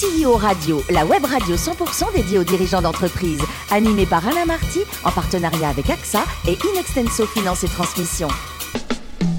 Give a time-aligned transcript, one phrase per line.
[0.00, 5.10] CEO Radio, la web radio 100% dédiée aux dirigeants d'entreprise, animée par Alain Marty, en
[5.10, 8.28] partenariat avec AXA et Inextenso Finance et Transmission.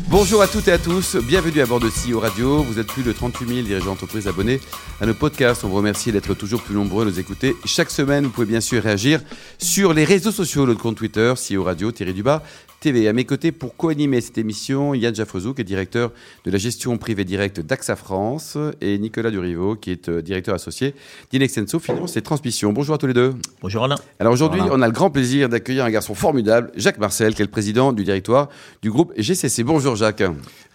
[0.08, 2.62] Bonjour à toutes et à tous, bienvenue à bord de CEO Radio.
[2.62, 4.60] Vous êtes plus de 38 000 dirigeants d'entreprise abonnés
[5.00, 5.63] à nos podcasts.
[5.63, 7.55] On vous remercie d'être toujours plus nombreux à nous écouter.
[7.66, 9.21] Chaque semaine, vous pouvez bien sûr réagir
[9.57, 12.43] sur les réseaux sociaux, notre compte Twitter, CEO Radio, Thierry Dubas,
[12.82, 13.07] TV.
[13.07, 16.11] À mes côtés, pour co-animer cette émission, Yann Jaffrezou, qui est directeur
[16.45, 20.95] de la gestion privée directe d'AXA France, et Nicolas Durivo, qui est euh, directeur associé
[21.30, 22.73] d'Inextenso Finance et Transmission.
[22.73, 23.35] Bonjour à tous les deux.
[23.62, 23.98] Bonjour Alain.
[24.20, 27.45] Alors aujourd'hui, on a le grand plaisir d'accueillir un garçon formidable, Jacques Marcel, qui est
[27.45, 28.49] le président du directoire
[28.82, 29.63] du groupe GCC.
[29.63, 30.23] Bonjour Jacques.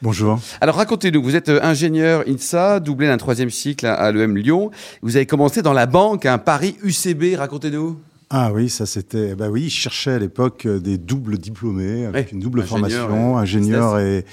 [0.01, 0.39] Bonjour.
[0.61, 4.71] Alors racontez-nous, vous êtes euh, ingénieur INSA, doublé d'un troisième cycle à l'EM Lyon.
[5.03, 7.99] Vous avez commencé dans la banque, un Paris UCB, racontez-nous.
[8.31, 9.35] Ah oui, ça c'était.
[9.35, 14.01] Bah oui, je cherchais à l'époque euh, des doubles diplômés avec une double formation, ingénieur
[14.01, 14.25] et,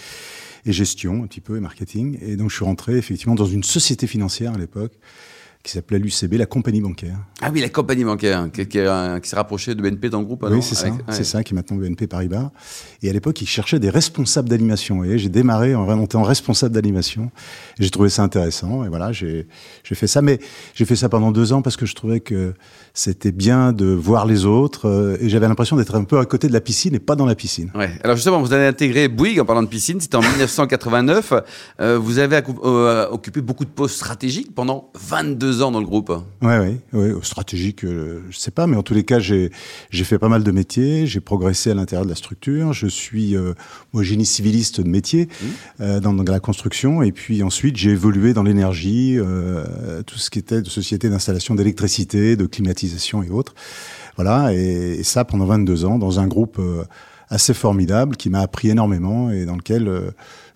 [0.65, 2.17] et, gestion un petit peu et marketing.
[2.21, 4.93] Et donc je suis rentré effectivement dans une société financière à l'époque
[5.63, 7.15] qui s'appelait l'UCB, la compagnie bancaire.
[7.41, 10.45] Ah oui, la compagnie bancaire, qui, qui, qui s'est rapprochée de BNP dans le groupe.
[10.51, 12.51] Oui, c'est ça, c'est ça, qui est maintenant BNP Paribas.
[13.01, 15.05] Et à l'époque, ils cherchaient des responsables d'animation.
[15.05, 17.31] Et j'ai démarré en remontant responsable d'animation.
[17.79, 18.83] J'ai trouvé ça intéressant.
[18.83, 19.47] Et voilà, j'ai
[19.83, 20.21] fait ça.
[20.21, 20.39] Mais
[20.73, 22.53] j'ai fait ça pendant deux ans parce que je trouvais que
[22.93, 25.17] c'était bien de voir les autres.
[25.21, 27.35] Et j'avais l'impression d'être un peu à côté de la piscine et pas dans la
[27.35, 27.71] piscine.
[27.73, 27.91] Ouais.
[28.03, 30.01] Alors justement, vous avez intégré Bouygues en parlant de piscine.
[30.01, 31.33] C'était en 1989.
[31.79, 36.11] Euh, vous avez euh, occupé beaucoup de postes stratégiques pendant 22 ans dans le groupe.
[36.41, 37.09] Oui, oui, oui.
[37.21, 39.51] stratégique, euh, je sais pas, mais en tous les cas, j'ai
[39.89, 42.73] j'ai fait pas mal de métiers, j'ai progressé à l'intérieur de la structure.
[42.73, 43.53] Je suis euh,
[43.93, 45.45] moi génie civiliste de métier mmh.
[45.81, 50.29] euh, dans, dans, la construction, et puis ensuite j'ai évolué dans l'énergie, euh, tout ce
[50.29, 53.53] qui était de société d'installation d'électricité, de climatisation et autres.
[54.15, 56.61] Voilà, et, et, ça pendant 22 ans dans un groupe
[57.29, 60.13] assez formidable qui m'a appris énormément et dans lequel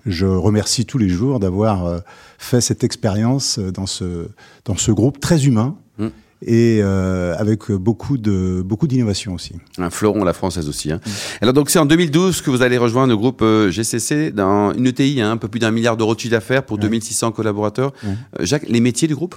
[0.08, 2.00] je remercie tous les jours d'avoir euh,
[2.38, 4.28] fait cette expérience dans ce,
[4.66, 5.76] dans ce groupe très humain.
[5.98, 6.08] Mmh
[6.46, 9.54] et euh, avec beaucoup de beaucoup d'innovation aussi.
[9.78, 10.92] Un fleuron la française aussi.
[10.92, 11.00] Hein.
[11.04, 11.10] Mmh.
[11.42, 14.88] Alors donc c'est en 2012 que vous allez rejoindre le groupe euh, GCC dans une
[14.88, 16.84] ETI, hein, un peu plus d'un milliard d'euros de chiffre d'affaires pour ouais.
[16.84, 17.92] 2600 collaborateurs.
[18.04, 18.08] Mmh.
[18.08, 19.36] Euh, Jacques, les métiers du groupe?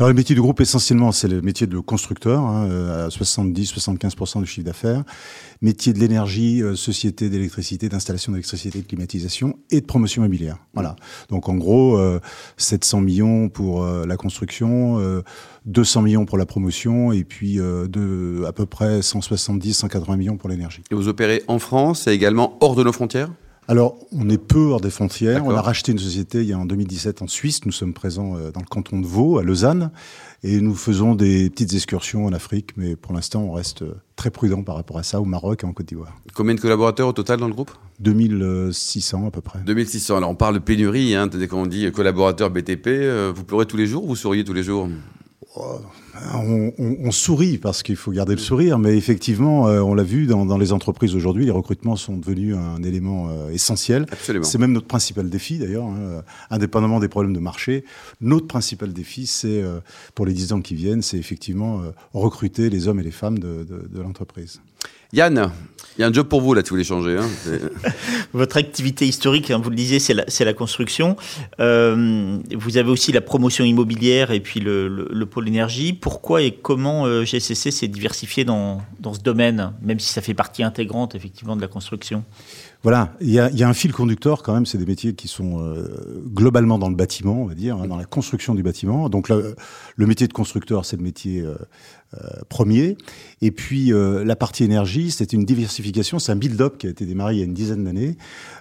[0.00, 2.70] Alors les métiers du groupe essentiellement c'est le métier de constructeur, hein,
[3.04, 5.04] à 70-75% du chiffre d'affaires
[5.62, 10.58] métier de l'énergie, euh, société d'électricité, d'installation d'électricité, de climatisation et de promotion immobilière.
[10.74, 10.96] Voilà.
[11.28, 12.20] Donc en gros, euh,
[12.56, 15.20] 700 millions pour euh, la construction,
[15.66, 20.48] 200 millions pour la promotion et puis de, à peu près 170, 180 millions pour
[20.48, 20.82] l'énergie.
[20.90, 23.30] Et vous opérez en France et également hors de nos frontières?
[23.70, 25.46] Alors, on est peu hors des frontières.
[25.46, 27.64] On a racheté une société il y a en 2017 en Suisse.
[27.66, 29.92] Nous sommes présents dans le canton de Vaud, à Lausanne.
[30.42, 33.84] Et nous faisons des petites excursions en Afrique, mais pour l'instant, on reste
[34.16, 36.16] très prudent par rapport à ça, au Maroc et en Côte d'Ivoire.
[36.34, 37.70] Combien de collaborateurs au total dans le groupe?
[38.00, 39.60] 2600 à peu près.
[39.60, 40.16] 2600.
[40.16, 43.76] Alors on parle de pénurie, hein, dès qu'on dit collaborateurs BTP, euh, vous pleurez tous
[43.76, 44.02] les jours?
[44.02, 44.88] Ou vous souriez tous les jours?
[45.56, 45.80] Oh,
[46.34, 50.02] on, on, on, sourit parce qu'il faut garder le sourire, mais effectivement, euh, on l'a
[50.02, 54.06] vu dans, dans, les entreprises aujourd'hui, les recrutements sont devenus un élément euh, essentiel.
[54.42, 57.84] C'est même notre principal défi d'ailleurs, hein, indépendamment des problèmes de marché.
[58.20, 59.80] Notre principal défi, c'est euh,
[60.14, 63.38] pour les dix ans qui viennent, c'est effectivement euh, recruter les hommes et les femmes
[63.38, 64.60] de, de, de l'entreprise.
[65.12, 65.50] Yann,
[65.98, 67.18] il y a un job pour vous là, vous voulez changer.
[67.18, 67.28] Hein.
[68.32, 71.16] Votre activité historique, hein, vous le disiez, c'est la, la, construction.
[71.58, 75.92] Euh, vous avez aussi la promotion immobilière et puis le, le, le pôle énergie.
[75.92, 80.32] Pourquoi et comment euh, GCC s'est diversifié dans, dans, ce domaine, même si ça fait
[80.32, 82.24] partie intégrante effectivement de la construction?
[82.82, 85.28] Voilà, il y a, y a, un fil conducteur quand même, c'est des métiers qui
[85.28, 89.10] sont euh, globalement dans le bâtiment, on va dire, hein, dans la construction du bâtiment.
[89.10, 89.54] Donc le,
[89.96, 91.56] le métier de constructeur, c'est le métier euh,
[92.48, 92.96] premier.
[93.42, 97.06] Et puis euh, la partie énergie, c'est une diversification, c'est un build-up qui a été
[97.06, 98.16] démarré il y a une dizaine d'années,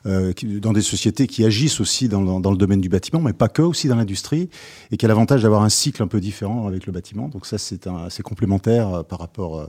[0.06, 3.50] euh, dans des sociétés qui agissent aussi dans, dans, le domaine du bâtiment, mais pas
[3.50, 4.50] que, aussi dans l'industrie,
[4.92, 7.28] et qui a l'avantage d'avoir un cycle un peu différent avec le bâtiment.
[7.28, 9.68] Donc ça, c'est assez complémentaire euh, par rapport euh,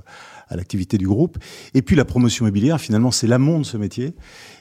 [0.48, 1.38] à l'activité du groupe.
[1.74, 4.14] Et puis la promotion immobilière, finalement, c'est l'amont de ce métier,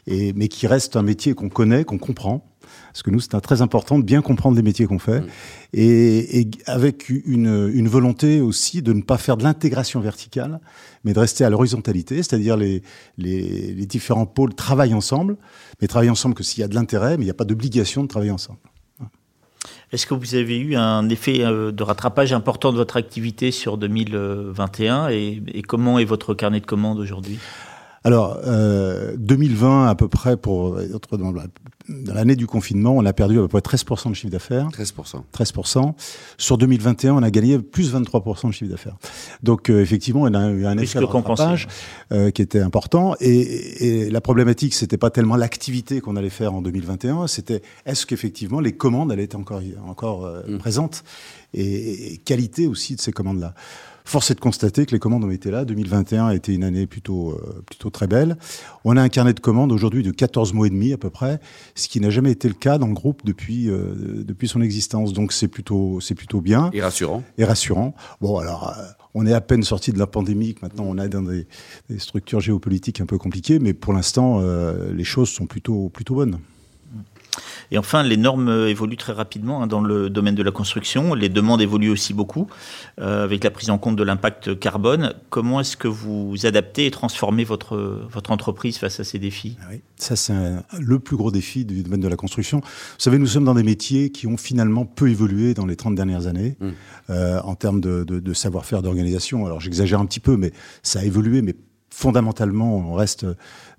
[0.08, 2.49] et, mais qui reste un métier qu'on connaît, qu'on comprend.
[2.92, 5.28] Parce que nous, c'est très important de bien comprendre les métiers qu'on fait, mmh.
[5.74, 10.60] et, et, avec une, une, volonté aussi de ne pas faire de l'intégration verticale,
[11.04, 12.82] mais de rester à l'horizontalité, c'est-à-dire les,
[13.18, 15.38] les, les, différents pôles travaillent ensemble,
[15.82, 18.04] mais travaillent ensemble que s'il y a de l'intérêt, mais il n'y a pas d'obligation
[18.04, 18.60] de travailler ensemble.
[19.92, 23.78] Est-ce que vous avez eu un effet euh, de rattrapage important de votre activité sur
[23.78, 27.40] 2021 et, et comment est votre carnet de commandes aujourd'hui?
[28.10, 31.46] Alors, euh, 2020 à peu près, pour être dans la-
[31.90, 34.68] dans l'année du confinement, on a perdu à peu près 13% de chiffre d'affaires.
[34.72, 35.24] 13%.
[35.32, 35.96] 13%.
[36.40, 38.98] Sur 2021, on a gagné plus 23% de chiffre d'affaires.
[39.44, 41.68] Donc euh, effectivement, on a eu un effet de rattrapage
[42.12, 43.14] euh, qui était important.
[43.20, 48.08] Et, et la problématique, c'était pas tellement l'activité qu'on allait faire en 2021, c'était est-ce
[48.08, 50.58] qu'effectivement les commandes allaient être encore encore euh, Mm.
[50.58, 51.04] présentes
[51.54, 53.54] et, et qualité aussi de ces commandes-là.
[54.10, 55.66] Force est de constater que les commandes ont été là.
[55.66, 58.38] 2021 a été une année plutôt, euh, plutôt très belle.
[58.84, 61.40] On a un carnet de commandes aujourd'hui de 14 mois et demi à peu près,
[61.76, 65.14] ce qui n'a jamais été le cas dans le groupe depuis, euh, depuis son existence.
[65.14, 67.22] Donc c'est plutôt, c'est plutôt bien Et rassurant.
[67.38, 67.94] et rassurant.
[68.20, 68.82] Bon, alors, euh,
[69.14, 71.46] on est à peine sorti de la pandémie, que maintenant on est dans des,
[71.92, 76.16] des structures géopolitiques un peu compliquées, mais pour l'instant, euh, les choses sont plutôt, plutôt
[76.16, 76.40] bonnes.
[77.72, 81.14] Et enfin, les normes évoluent très rapidement hein, dans le domaine de la construction.
[81.14, 82.48] Les demandes évoluent aussi beaucoup
[83.00, 85.14] euh, avec la prise en compte de l'impact carbone.
[85.30, 87.78] Comment est-ce que vous adaptez et transformez votre,
[88.12, 89.58] votre entreprise face à ces défis?
[89.62, 89.82] Ah oui.
[89.98, 90.34] Ça, c'est
[90.80, 92.60] le plus gros défi du domaine de la construction.
[92.62, 92.66] Vous
[92.98, 96.28] savez, nous sommes dans des métiers qui ont finalement peu évolué dans les 30 dernières
[96.28, 96.68] années Mm.
[97.12, 99.46] euh, en termes de, de- de savoir-faire, d'organisation.
[99.46, 100.52] Alors, j'exagère un petit peu, mais
[100.84, 101.54] ça a évolué, mais
[101.92, 103.26] fondamentalement, on reste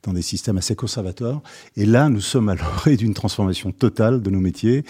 [0.02, 1.42] dans des systèmes assez conservateurs.
[1.76, 4.84] Et là, nous sommes à l'orée d'une transformation totale de nos métiers,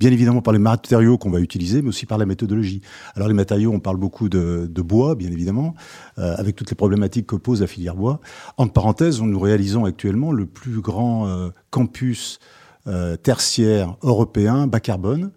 [0.00, 2.80] bien évidemment par les matériaux qu'on va utiliser, mais aussi par la méthodologie.
[3.14, 5.74] Alors les matériaux, on parle beaucoup de, bois, bien évidemment,
[6.18, 8.20] euh, avec toutes les problématiques que pose la filière bois.
[8.56, 12.38] Entre parenthèses, nous réalisons actuellement le plus grand euh, campus
[12.86, 15.30] euh, tertiaire européen bas carbone.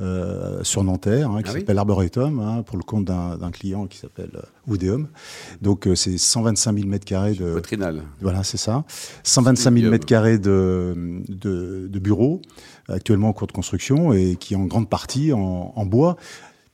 [0.00, 3.86] Euh, sur Nanterre, hein, qui Ah oui s'appelle Arboretum, hein, pour le compte d'un client
[3.86, 5.08] qui s'appelle euh, Oudéum.
[5.60, 7.60] Donc euh, c'est 125 000 mètres carrés de,
[8.20, 8.84] voilà, c'est ça.
[9.22, 12.40] 125 000 mètres carrés de, de, de bureaux,
[12.88, 16.16] actuellement en cours de construction, et qui est en grande partie en, en bois.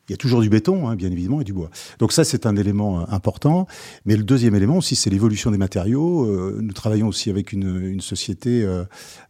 [0.09, 1.71] Il y a toujours du béton, hein, bien évidemment, et du bois.
[1.99, 3.67] Donc ça, c'est un élément euh, important.
[4.07, 6.25] Mais le deuxième élément aussi, c'est l'évolution des matériaux.
[6.25, 8.85] Euh, nous travaillons aussi avec une, une société euh,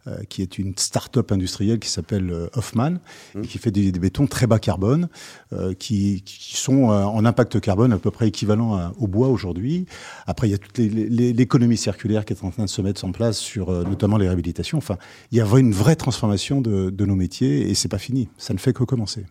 [0.07, 2.95] euh, qui est une start-up industrielle qui s'appelle euh, Hoffman,
[3.35, 5.09] et qui fait des, des bétons très bas carbone,
[5.53, 9.27] euh, qui, qui sont euh, en impact carbone à peu près équivalent à- au bois
[9.27, 9.85] aujourd'hui.
[10.27, 13.11] Après, il y a toute l'économie circulaire qui est en train de se mettre en
[13.11, 14.77] place sur euh, notamment les réhabilitations.
[14.77, 14.97] Enfin,
[15.31, 18.29] il y a une vraie transformation de, de nos métiers et c'est pas fini.
[18.37, 19.25] Ça ne fait que commencer.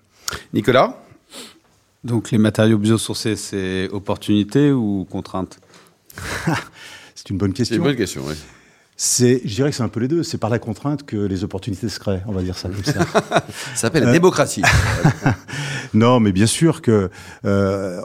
[0.53, 1.03] Nicolas?
[2.05, 5.59] Donc les matériaux biosourcés, c'est opportunité ou contrainte
[7.15, 7.77] C'est une bonne C'est question.
[7.77, 8.35] une bonne question, oui.
[9.01, 10.25] C'est, je dirais que c'est un peu les deux.
[10.25, 12.23] C'est par la contrainte que les opportunités se créent.
[12.27, 13.05] On va dire ça comme ça.
[13.05, 13.43] Ça
[13.77, 14.63] s'appelle la Euh, démocratie.
[15.95, 17.09] Non, mais bien sûr que
[17.47, 18.03] euh,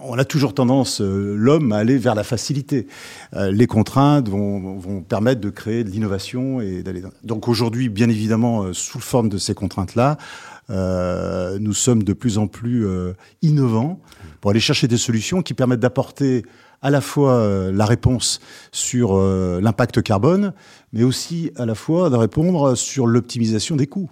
[0.00, 2.88] on a toujours tendance, euh, l'homme, à aller vers la facilité.
[3.34, 7.02] Euh, les contraintes vont, vont permettre de créer de l'innovation et d'aller.
[7.02, 12.38] dans- Donc aujourd'hui, bien évidemment, sous forme de ces contraintes-là, euh, nous sommes de plus
[12.38, 14.00] en plus euh, innovants
[14.40, 16.44] pour aller chercher des solutions qui permettent d'apporter
[16.82, 18.40] à la fois euh, la réponse
[18.70, 20.52] sur euh, l'impact carbone,
[20.92, 24.10] mais aussi à la fois de répondre sur l'optimisation des coûts.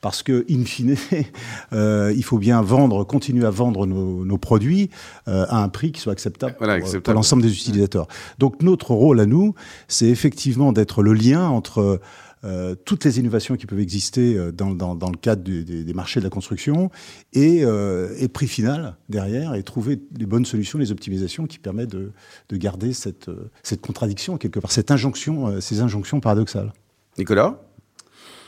[0.00, 0.96] Parce que, in fine,
[1.72, 4.90] euh, il faut bien vendre, continuer à vendre nos, nos produits
[5.28, 7.02] euh, à un prix qui soit acceptable, Voilà, acceptable.
[7.02, 8.08] pour l'ensemble des utilisateurs.
[8.38, 9.54] Donc notre rôle à nous,
[9.86, 12.00] c'est effectivement d'être le lien entre
[12.44, 15.84] euh, toutes les innovations qui peuvent exister euh, dans, dans, dans le cadre du- des,
[15.84, 16.90] des marchés de la construction
[17.32, 21.90] et, euh, et prix final derrière et trouver les bonnes solutions, les optimisations qui permettent
[21.90, 22.12] de,
[22.48, 23.30] de garder cette,
[23.62, 26.72] cette contradiction quelque part, cette injonction, ces injonctions paradoxales.
[27.18, 27.60] Nicolas?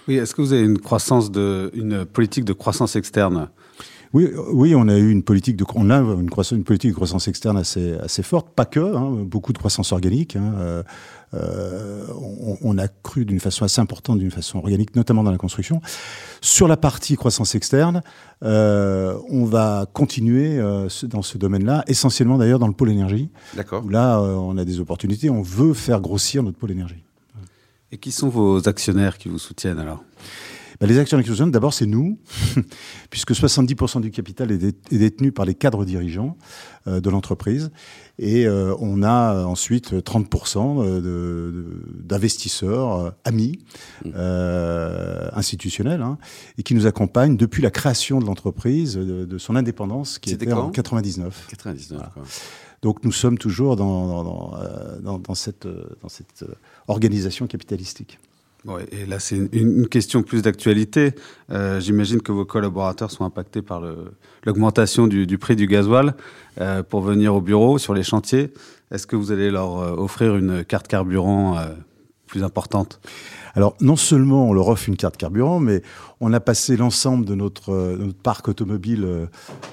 [0.08, 3.50] Oui, est-ce que vous avez une croissance de, une politique de croissance externe?
[4.12, 6.90] Oui, euh, oui, on a eu une politique de, on a une, croissance, une politique
[6.90, 10.36] de croissance externe assez, assez forte, pas que, hein, beaucoup de croissance organique.
[10.36, 10.82] Hein, euh,
[11.34, 15.38] euh, on, on a cru d'une façon assez importante, d'une façon organique, notamment dans la
[15.38, 15.80] construction.
[16.42, 18.02] Sur la partie croissance externe,
[18.42, 23.84] euh, on va continuer euh, dans ce domaine-là, essentiellement d'ailleurs dans le pôle énergie, D'accord.
[23.84, 27.02] où là, on a des opportunités, on veut faire grossir notre pôle énergie.
[27.92, 30.02] Et qui sont vos actionnaires qui vous soutiennent alors?
[30.82, 32.18] Ben, les actions d'acquisition, d'abord, c'est nous,
[33.10, 36.36] puisque 70% du capital est, dé- est détenu par les cadres dirigeants
[36.88, 37.70] euh, de l'entreprise.
[38.18, 43.60] Et euh, on a euh, ensuite 30% de- de- d'investisseurs amis,
[44.06, 46.18] euh, institutionnels, hein,
[46.58, 50.46] et qui nous accompagnent depuis la création de l'entreprise, de, de son indépendance, qui était
[50.46, 50.66] quand?
[50.66, 51.46] en 99.
[51.48, 51.98] 99.
[51.98, 52.10] Voilà.
[52.12, 52.22] quoi.
[52.82, 55.68] Donc nous sommes toujours dans, dans, dans, dans- dans cette,
[56.08, 56.44] cette
[56.88, 58.18] organisation capitalistique.
[58.64, 61.14] Ouais, Et là, c'est une, question plus d'actualité.
[61.50, 63.82] Euh, J'imagine que vos collaborateurs sont impactés par
[64.44, 66.14] l'augmentation du, prix du gasoil
[66.60, 68.52] euh, pour venir au bureau sur les chantiers.
[68.92, 71.58] Est-ce que vous allez leur euh, offrir une carte carburant
[72.32, 73.00] plus importante
[73.54, 75.82] alors, non seulement on leur offre une carte carburant, mais
[76.20, 79.28] on a passé l'ensemble de notre, notre, parc automobile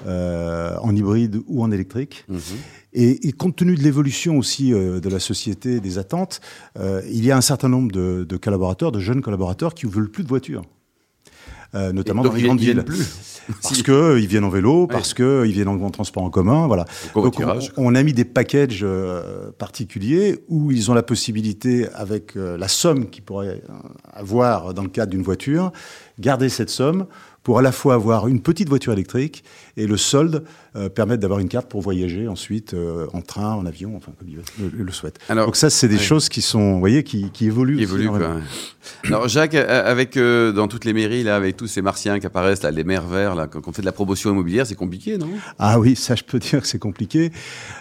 [0.06, 2.24] euh, en hybride ou en électrique.
[2.28, 2.38] Mmh.
[2.92, 6.40] Et, et, compte tenu de l'évolution aussi euh, de la société, des attentes,
[6.78, 9.92] euh, il y a un certain nombre de, de, collaborateurs, de jeunes collaborateurs qui ne
[9.92, 10.64] veulent plus de voitures.
[11.76, 12.84] Euh, notamment dans les grandes villes.
[13.62, 16.84] Parce qu'ils viennent en vélo, parce qu'ils viennent en transport en commun, voilà.
[17.14, 22.36] Donc on, on, a mis des packages euh, particuliers où ils ont la possibilité, avec
[22.36, 23.62] euh, la somme qu'ils pourraient
[24.12, 25.72] avoir dans le cadre d'une voiture,
[26.18, 27.06] garder cette somme
[27.42, 29.44] pour à la fois avoir une petite voiture électrique
[29.76, 30.44] et le solde
[30.76, 34.28] euh, permettre d'avoir une carte pour voyager ensuite euh, en train, en avion, enfin comme
[34.28, 35.18] il le, le souhaite.
[35.28, 37.76] Alors, Donc ça, c'est des choses qui sont, vous voyez, qui, qui évoluent.
[37.78, 38.10] Qui évoluent
[39.04, 42.62] Alors Jacques, avec euh, dans toutes les mairies là, avec tous ces martiens qui apparaissent
[42.62, 45.30] là, les maires verts là, quand on fait de la promotion immobilière, c'est compliqué, non?
[45.58, 47.32] Ah oui, ça je peux dire que c'est compliqué.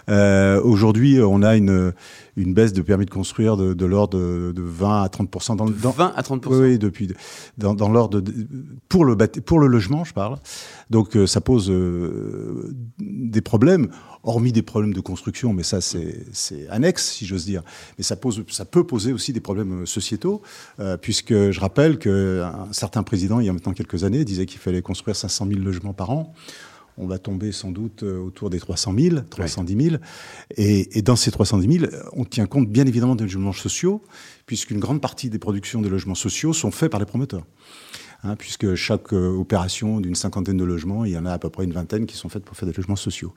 [0.10, 1.94] Euh, Aujourd'hui, on a une
[2.40, 5.66] une baisse de permis de construire de, de l'ordre de, de, 20 à 30 dans,
[5.66, 7.10] dans 20 à 30 Oui, depuis
[7.58, 8.24] dans, dans l'ordre
[8.88, 10.38] pour le pour le logement, je parle.
[10.90, 13.90] Donc euh, ça pose euh, des problèmes,
[14.24, 17.64] hormis des problèmes de construction, mais ça c'est annexe, si j'ose dire.
[17.98, 20.42] Mais ça, pose, ça peut poser aussi des problèmes sociétaux,
[20.80, 24.60] euh, puisque je rappelle qu'un certain président, il y a maintenant quelques années, disait qu'il
[24.60, 26.34] fallait construire 500 000 logements par an
[27.00, 29.96] on va tomber sans doute autour des 300 000, 310 000.
[30.58, 34.04] Et, dans ces 310 000, on tient compte bien évidemment des logements sociaux,
[34.46, 37.46] puisqu'une grande partie des productions de logements sociaux sont faites par les promoteurs.
[38.24, 41.50] Hein, puisque chaque euh, opération d'une cinquantaine de logements, il y en a à peu
[41.50, 43.34] près une vingtaine qui sont faites pour faire des logements sociaux.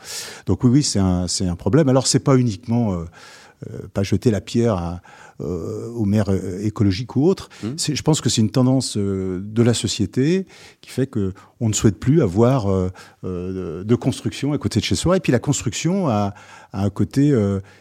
[0.46, 1.88] Donc oui, oui, c'est un, un problème.
[1.88, 3.04] Alors c'est pas uniquement
[3.70, 5.02] euh, pas jeter la pierre à,
[5.40, 7.48] euh, aux maires euh, écologiques ou autres.
[7.62, 7.94] Mmh.
[7.94, 10.46] Je pense que c'est une tendance de la société
[10.80, 12.66] qui fait que on ne souhaite plus avoir
[13.22, 15.16] de construction à côté de chez soi.
[15.16, 16.34] Et puis la construction a,
[16.72, 17.32] a un côté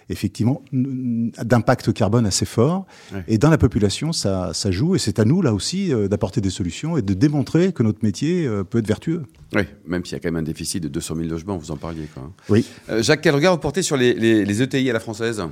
[0.09, 2.85] effectivement d'impact carbone assez fort.
[3.11, 3.23] Ouais.
[3.27, 4.93] Et dans la population, ça, ça joue.
[4.93, 8.47] Et c'est à nous là aussi d'apporter des solutions et de démontrer que notre métier
[8.69, 9.23] peut être vertueux.
[9.53, 11.77] Oui, même s'il y a quand même un déficit de 200 000 logements, vous en
[11.77, 12.07] parliez.
[12.13, 12.31] Quoi.
[12.49, 12.65] Oui.
[12.89, 15.43] Euh, Jacques, quel regard vous portez sur les, les, les ETI à la française?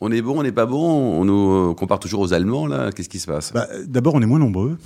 [0.00, 2.92] On est bon, on n'est pas bon, on nous compare toujours aux Allemands, là.
[2.92, 3.52] Qu'est-ce qui se passe?
[3.54, 4.76] Bah, D'abord, on est moins nombreux,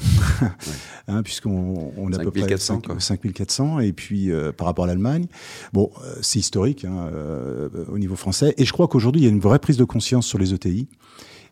[1.09, 5.27] hein, puisqu'on on a à peu près 5400, et puis euh, par rapport à l'Allemagne.
[5.73, 9.29] Bon, euh, c'est historique hein, euh, au niveau français, et je crois qu'aujourd'hui, il y
[9.29, 10.87] a une vraie prise de conscience sur les ETI.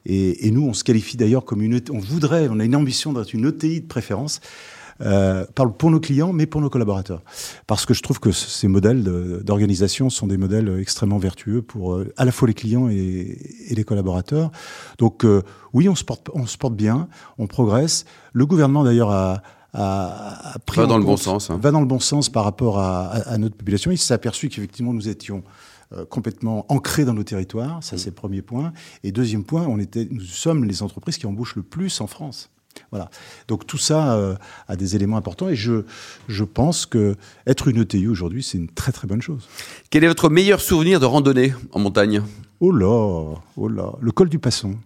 [0.07, 3.13] Et, et nous, on se qualifie d'ailleurs comme une, on voudrait, on a une ambition
[3.13, 4.41] d'être une ETI de préférence
[5.01, 5.45] euh,
[5.79, 7.23] pour nos clients, mais pour nos collaborateurs.
[7.67, 9.03] Parce que je trouve que ces modèles
[9.43, 13.39] d'organisation sont des modèles extrêmement vertueux pour euh, à la fois les clients et,
[13.69, 14.51] et les collaborateurs.
[14.99, 18.05] Donc euh, oui, on se, porte, on se porte bien, on progresse.
[18.33, 21.51] Le gouvernement d'ailleurs a, a, a pris va dans compte, le bon sens.
[21.51, 21.59] Hein.
[21.63, 23.91] Va dans le bon sens par rapport à, à, à notre population.
[23.91, 25.43] Il s'est aperçu qu'effectivement nous étions
[25.93, 27.83] euh, complètement ancrés dans nos territoires.
[27.83, 27.99] Ça, mmh.
[27.99, 28.73] c'est le premier point.
[29.05, 32.51] Et deuxième point, on était, nous sommes les entreprises qui embauchent le plus en France.
[32.91, 33.11] Voilà.
[33.49, 34.35] Donc tout ça euh,
[34.69, 35.85] a des éléments importants et je,
[36.29, 37.17] je pense que
[37.47, 39.49] être une ETI aujourd'hui, c'est une très très bonne chose.
[39.91, 42.23] Quel est votre meilleur souvenir de randonnée en montagne?
[42.61, 44.77] Oh là, oh là, le col du Passon.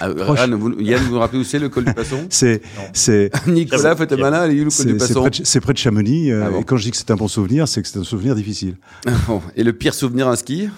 [0.00, 2.26] Ah, Anne, vous, Yann, vous vous rappelez où c'est le col du Passon?
[2.30, 2.60] C'est,
[2.92, 5.28] c'est Nicolas Fettemana, il est où le col du Passon?
[5.44, 6.30] C'est près, de Chamonix.
[6.30, 6.60] Euh, ah bon.
[6.60, 8.76] Et quand je dis que c'est un bon souvenir, c'est que c'est un souvenir difficile.
[9.56, 10.68] et le pire souvenir à ski?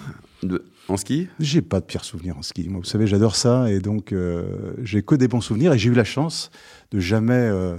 [0.41, 1.27] De, en ski?
[1.39, 2.67] J'ai pas de pire souvenir en ski.
[2.69, 5.89] Moi, vous savez, j'adore ça et donc euh, j'ai que des bons souvenirs et j'ai
[5.89, 6.51] eu la chance
[6.91, 7.75] de jamais euh,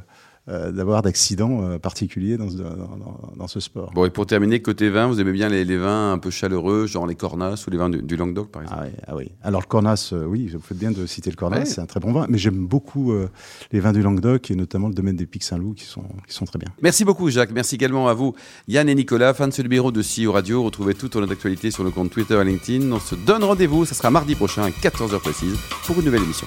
[0.73, 3.92] d'avoir d'accidents euh, particuliers dans, dans, dans, ce sport.
[3.95, 6.87] Bon, et pour terminer, côté vin, vous aimez bien les, les vins un peu chaleureux,
[6.87, 8.80] genre les Cornas ou les vins du, du Languedoc, par exemple?
[8.83, 11.37] Ah oui, ah oui, Alors le Cornas, euh, oui, vous faites bien de citer le
[11.37, 11.64] Cornas, ouais.
[11.66, 13.28] c'est un très bon vin, mais j'aime beaucoup euh,
[13.73, 16.47] les vins du Languedoc et notamment le domaine des Pics Saint-Loup qui sont, qui sont
[16.47, 16.69] très bien.
[16.83, 18.35] Merci beaucoup Jacques, merci également à vous
[18.69, 20.62] Yann et Nicolas, fans de ce numéro de CEO Radio.
[20.62, 22.90] Retrouvez toute notre actualité sur le compte Twitter et LinkedIn.
[22.90, 26.47] On se donne rendez-vous, ça sera mardi prochain à 14h précise pour une nouvelle émission.